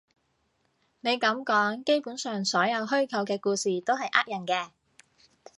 [1.01, 4.71] 你噉講，基本上所有虛構嘅故事都係呃人嘅